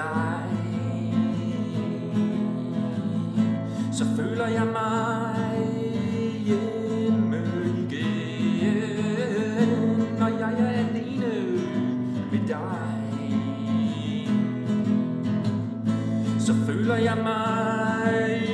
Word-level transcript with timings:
dig. 0.00 0.44
Så 3.92 4.04
føler 4.16 4.46
jeg 4.46 4.66
mig 4.66 5.56
hjemme 6.46 7.42
igen. 7.78 9.20
Når 10.18 10.28
jeg 10.28 10.52
er 10.58 10.70
alene 10.70 11.32
med 12.32 12.48
dig 12.48 13.00
Så 16.38 16.54
føler 16.66 16.96
jeg 16.96 17.16
mig 17.22 18.49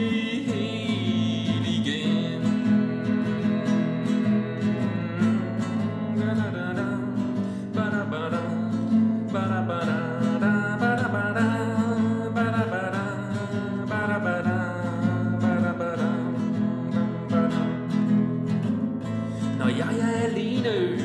jeg 19.69 19.99
er 20.01 20.23
alene 20.23 20.97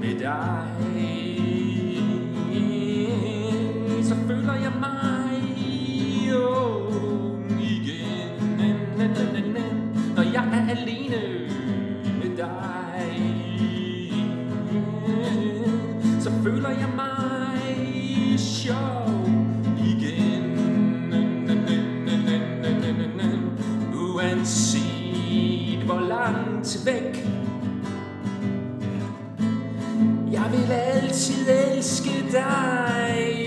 med 0.00 0.18
dig 0.18 0.66
Så 4.02 4.14
føler 4.14 4.54
jeg 4.54 4.72
mig 4.80 6.34
ung 6.34 7.62
igen. 7.62 8.32
Når 10.16 10.22
jeg 10.22 10.44
er 10.52 10.70
alene 10.70 11.48
med 12.22 12.36
dig 12.36 13.20
Så 16.20 16.30
føler 16.42 16.68
jeg 16.68 16.88
mig 16.96 18.38
sjov 18.38 19.28
igen. 19.86 20.58
Uanset 23.94 25.78
hvor 25.86 26.00
langt 26.08 26.78
væk 26.86 27.29
vil 30.50 30.72
altid 30.72 31.48
elske 31.48 32.24
dig. 32.32 33.46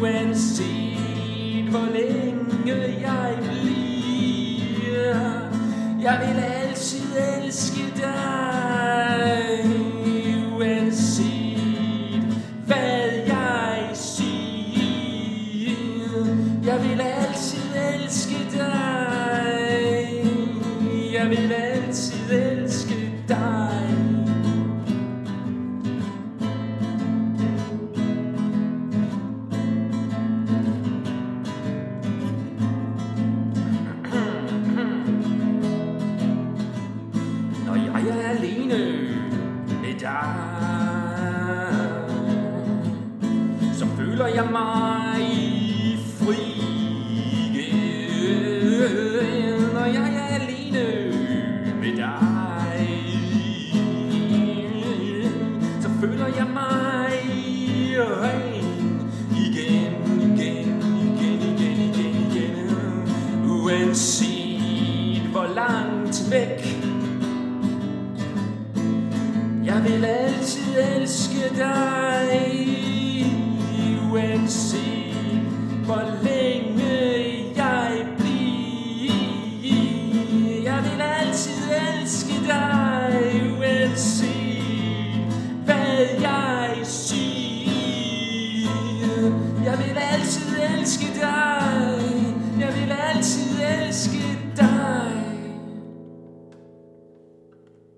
Uanset 0.00 1.64
hvor 1.70 1.92
længe 1.92 2.74
jeg 3.00 3.38
bliver 4.74 5.38
Jeg 6.02 6.18
vil 6.20 6.44
jeg 38.08 38.24
er 38.24 38.28
alene 38.28 38.78
med 39.82 40.00
dig 40.00 40.34
Så 43.78 43.86
føler 43.96 44.26
jeg 44.26 44.48
mig 44.52 45.22
fri 46.18 46.42
igen. 47.46 48.12
Når 49.74 49.84
jeg 49.84 50.14
er 50.14 50.34
alene 50.34 50.84
med 51.80 51.96
dig 51.96 52.88
Så 55.80 55.88
føler 56.00 56.26
jeg 56.26 56.46
mig 56.52 57.08
ren 57.98 59.10
igen, 59.36 59.92
igen, 60.20 60.82
igen, 61.12 61.40
igen, 61.42 61.80
igen, 61.80 62.30
igen 62.30 62.68
Uanset 63.50 65.22
hvor 65.32 65.54
langt 65.54 66.30
væk 66.30 66.67
jeg 69.78 69.86
vil 69.92 70.04
altid 70.04 70.78
elske 70.96 71.56
dig 71.56 72.28
Uanset 74.12 75.14
hvor 75.84 76.27